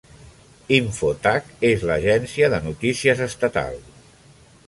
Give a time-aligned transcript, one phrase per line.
[0.77, 3.79] Infotag és l'agència de notícies estatal.